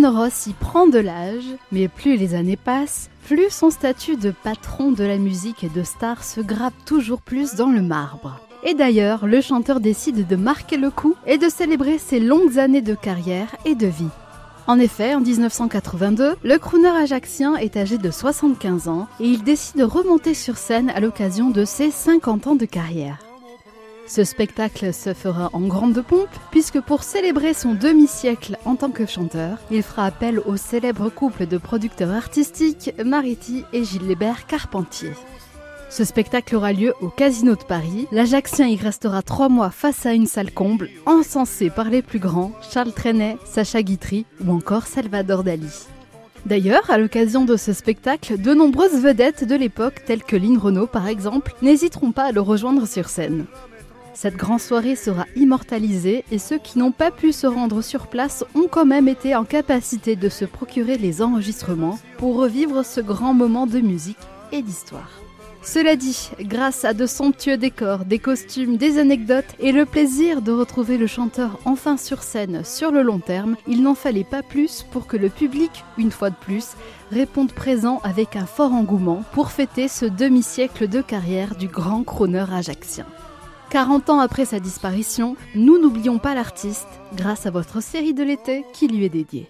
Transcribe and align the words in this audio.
Valentino 0.00 0.22
Rossi 0.22 0.54
prend 0.58 0.86
de 0.86 0.98
l'âge, 0.98 1.44
mais 1.72 1.86
plus 1.86 2.16
les 2.16 2.34
années 2.34 2.56
passent, 2.56 3.10
plus 3.26 3.50
son 3.50 3.68
statut 3.68 4.16
de 4.16 4.30
patron 4.30 4.92
de 4.92 5.04
la 5.04 5.18
musique 5.18 5.62
et 5.62 5.68
de 5.68 5.82
star 5.82 6.24
se 6.24 6.40
grappe 6.40 6.86
toujours 6.86 7.20
plus 7.20 7.54
dans 7.56 7.68
le 7.68 7.82
marbre. 7.82 8.40
Et 8.64 8.72
d'ailleurs, 8.72 9.26
le 9.26 9.42
chanteur 9.42 9.78
décide 9.78 10.26
de 10.26 10.36
marquer 10.36 10.78
le 10.78 10.90
coup 10.90 11.16
et 11.26 11.36
de 11.36 11.50
célébrer 11.50 11.98
ses 11.98 12.18
longues 12.18 12.58
années 12.58 12.80
de 12.80 12.94
carrière 12.94 13.54
et 13.66 13.74
de 13.74 13.88
vie. 13.88 14.08
En 14.66 14.78
effet, 14.78 15.14
en 15.14 15.20
1982, 15.20 16.36
le 16.42 16.58
crooner 16.58 16.88
ajaxien 16.88 17.56
est 17.56 17.76
âgé 17.76 17.98
de 17.98 18.10
75 18.10 18.88
ans 18.88 19.06
et 19.20 19.26
il 19.26 19.42
décide 19.42 19.80
de 19.80 19.84
remonter 19.84 20.32
sur 20.32 20.56
scène 20.56 20.88
à 20.90 21.00
l'occasion 21.00 21.50
de 21.50 21.66
ses 21.66 21.90
50 21.90 22.46
ans 22.46 22.54
de 22.54 22.64
carrière. 22.64 23.18
Ce 24.10 24.24
spectacle 24.24 24.92
se 24.92 25.14
fera 25.14 25.50
en 25.52 25.60
grande 25.60 26.02
pompe 26.02 26.36
puisque 26.50 26.80
pour 26.80 27.04
célébrer 27.04 27.54
son 27.54 27.74
demi-siècle 27.74 28.58
en 28.64 28.74
tant 28.74 28.90
que 28.90 29.06
chanteur, 29.06 29.58
il 29.70 29.84
fera 29.84 30.04
appel 30.04 30.40
au 30.40 30.56
célèbre 30.56 31.10
couple 31.10 31.46
de 31.46 31.58
producteurs 31.58 32.10
artistiques 32.10 32.92
Mariti 33.04 33.64
et 33.72 33.84
Gilbert 33.84 34.48
Carpentier. 34.48 35.12
Ce 35.90 36.02
spectacle 36.02 36.56
aura 36.56 36.72
lieu 36.72 36.92
au 37.00 37.06
Casino 37.06 37.54
de 37.54 37.62
Paris. 37.62 38.08
L'Ajaxien 38.10 38.66
y 38.66 38.74
restera 38.74 39.22
trois 39.22 39.48
mois 39.48 39.70
face 39.70 40.04
à 40.06 40.12
une 40.12 40.26
salle 40.26 40.50
comble, 40.50 40.90
encensée 41.06 41.70
par 41.70 41.88
les 41.88 42.02
plus 42.02 42.18
grands, 42.18 42.50
Charles 42.68 42.92
Trenet, 42.92 43.38
Sacha 43.44 43.80
Guitry 43.80 44.26
ou 44.44 44.50
encore 44.50 44.88
Salvador 44.88 45.44
Dali. 45.44 45.86
D'ailleurs, 46.46 46.90
à 46.90 46.98
l'occasion 46.98 47.44
de 47.44 47.56
ce 47.56 47.72
spectacle, 47.72 48.40
de 48.40 48.54
nombreuses 48.54 49.00
vedettes 49.00 49.44
de 49.44 49.54
l'époque, 49.54 50.02
telles 50.04 50.24
que 50.24 50.34
Lynn 50.34 50.58
Renault 50.58 50.88
par 50.88 51.06
exemple, 51.06 51.54
n'hésiteront 51.62 52.10
pas 52.10 52.24
à 52.24 52.32
le 52.32 52.40
rejoindre 52.40 52.88
sur 52.88 53.08
scène. 53.08 53.46
Cette 54.22 54.36
grande 54.36 54.60
soirée 54.60 54.96
sera 54.96 55.24
immortalisée 55.34 56.26
et 56.30 56.38
ceux 56.38 56.58
qui 56.58 56.78
n'ont 56.78 56.92
pas 56.92 57.10
pu 57.10 57.32
se 57.32 57.46
rendre 57.46 57.80
sur 57.80 58.06
place 58.06 58.44
ont 58.54 58.68
quand 58.70 58.84
même 58.84 59.08
été 59.08 59.34
en 59.34 59.46
capacité 59.46 60.14
de 60.14 60.28
se 60.28 60.44
procurer 60.44 60.98
les 60.98 61.22
enregistrements 61.22 61.98
pour 62.18 62.36
revivre 62.36 62.84
ce 62.84 63.00
grand 63.00 63.32
moment 63.32 63.66
de 63.66 63.80
musique 63.80 64.18
et 64.52 64.60
d'histoire. 64.60 65.08
Cela 65.62 65.96
dit, 65.96 66.32
grâce 66.38 66.84
à 66.84 66.92
de 66.92 67.06
somptueux 67.06 67.56
décors, 67.56 68.04
des 68.04 68.18
costumes, 68.18 68.76
des 68.76 68.98
anecdotes 68.98 69.56
et 69.58 69.72
le 69.72 69.86
plaisir 69.86 70.42
de 70.42 70.52
retrouver 70.52 70.98
le 70.98 71.06
chanteur 71.06 71.58
enfin 71.64 71.96
sur 71.96 72.22
scène 72.22 72.62
sur 72.62 72.90
le 72.90 73.00
long 73.00 73.20
terme, 73.20 73.56
il 73.66 73.82
n'en 73.82 73.94
fallait 73.94 74.22
pas 74.22 74.42
plus 74.42 74.84
pour 74.90 75.06
que 75.06 75.16
le 75.16 75.30
public, 75.30 75.82
une 75.96 76.10
fois 76.10 76.28
de 76.28 76.36
plus, 76.36 76.72
réponde 77.10 77.52
présent 77.52 78.02
avec 78.04 78.36
un 78.36 78.44
fort 78.44 78.74
engouement 78.74 79.24
pour 79.32 79.50
fêter 79.50 79.88
ce 79.88 80.04
demi-siècle 80.04 80.88
de 80.88 81.00
carrière 81.00 81.54
du 81.56 81.68
grand 81.68 82.04
crooner 82.04 82.44
ajaxien. 82.52 83.06
40 83.70 84.10
ans 84.10 84.18
après 84.18 84.44
sa 84.44 84.58
disparition, 84.58 85.36
nous 85.54 85.80
n'oublions 85.80 86.18
pas 86.18 86.34
l'artiste 86.34 86.88
grâce 87.14 87.46
à 87.46 87.52
votre 87.52 87.80
série 87.80 88.14
de 88.14 88.24
l'été 88.24 88.64
qui 88.72 88.88
lui 88.88 89.04
est 89.04 89.08
dédiée. 89.08 89.48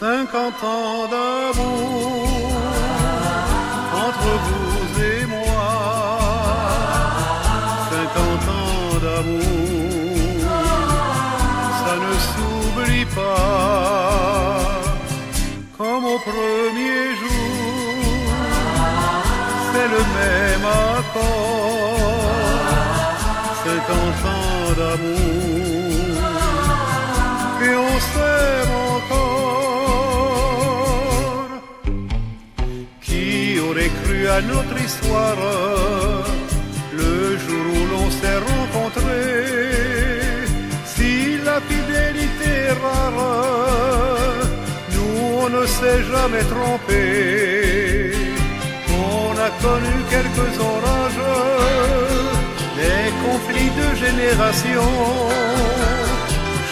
Cinquante 0.00 0.64
ans 0.64 1.06
d'amour 1.08 2.29
accord. 21.10 22.60
Cinquante 23.64 24.24
ans 24.36 24.66
d'amour, 24.78 26.14
et 27.62 27.74
on 27.76 27.94
s'aime 28.10 28.74
encore. 28.94 29.20
Qui 33.02 33.26
aurait 33.60 33.92
cru 34.02 34.18
à 34.28 34.40
notre 34.42 34.76
histoire 34.82 35.36
le 36.92 37.36
jour 37.44 37.64
où 37.76 37.80
l'on 37.92 38.08
s'est 38.10 38.40
rencontrés 38.50 39.50
Si 40.84 41.12
la 41.44 41.58
fidélité 41.60 42.50
est 42.68 42.78
rare, 42.84 43.22
nous 44.94 45.14
on 45.42 45.48
ne 45.48 45.64
s'est 45.66 46.02
jamais 46.12 46.44
trompé. 46.44 47.69
Connu 49.62 49.96
quelques 50.08 50.54
orages, 50.60 51.26
des 52.76 53.04
conflits 53.24 53.72
de 53.80 53.88
génération. 54.04 54.88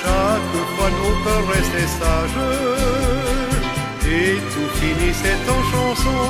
Chaque 0.00 0.54
fois 0.76 0.90
nos 0.98 1.14
cœurs 1.24 1.48
restaient 1.56 1.92
sages 1.98 2.44
et 4.06 4.36
tout 4.52 4.70
finissait 4.80 5.42
en 5.56 5.62
chanson. 5.72 6.20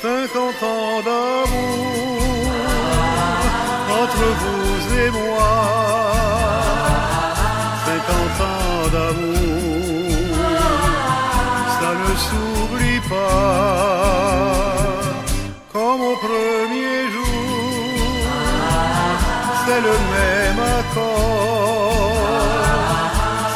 Cinquante 0.00 0.62
ans 0.62 1.00
d'amour 1.06 2.00
entre 4.02 4.24
vous 4.40 4.96
et 5.04 5.10
moi. 5.10 5.89
C'est 19.70 19.82
le 19.90 19.96
même 20.14 20.60
accord. 20.78 22.10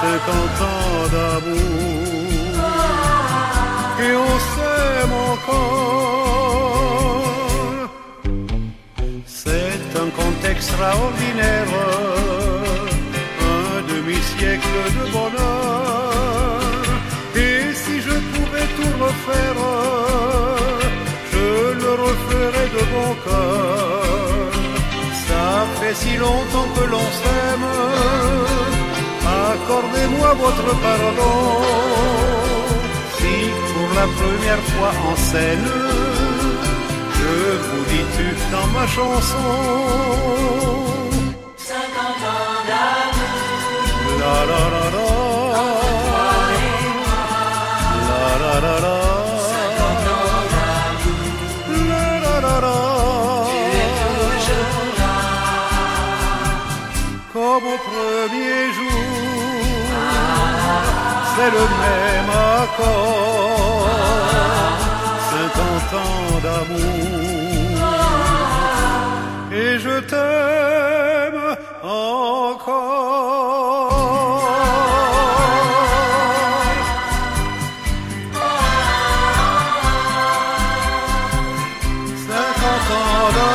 Cinquante 0.02 0.60
ans 0.72 0.98
d'amour, 1.14 2.54
et 4.04 4.12
on 4.28 4.34
s'aime 4.52 5.14
encore. 5.32 6.48
C'est 9.26 9.88
un 10.04 10.08
conte 10.18 10.44
extraordinaire, 10.54 11.70
un 13.56 13.74
demi-siècle 13.92 14.78
de 14.96 15.04
bonheur. 15.12 15.53
Longtemps 26.16 26.68
que 26.76 26.84
l'on 26.92 27.06
s'aime, 27.20 27.68
accordez-moi 29.52 30.34
votre 30.44 30.70
pardon. 30.86 31.38
Si 33.16 33.34
pour 33.72 33.90
la 34.00 34.06
première 34.20 34.62
fois 34.72 34.92
en 35.10 35.16
scène, 35.16 35.68
je 37.18 37.34
vous 37.66 37.84
dis 37.90 38.04
tu 38.16 38.28
dans 38.52 38.68
ma 38.76 38.86
chanson. 38.86 39.48
La 41.70 41.82
la 41.96 42.08
la 44.64 44.84
la. 44.90 44.94
La 44.98 45.03
beau 57.64 57.78
premier 57.90 58.60
jour, 58.76 59.02
c'est 61.34 61.50
le 61.58 61.64
même 61.84 62.30
accord, 62.60 63.88
50 65.30 66.00
ans 66.04 66.30
d'amour, 66.44 67.78
et 69.52 69.72
je 69.78 69.94
t'aime 70.10 71.46
encore. 71.82 72.64
Oh, 83.26 83.30
no. 83.32 83.53